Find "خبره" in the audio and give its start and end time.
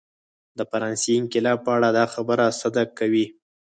2.13-2.45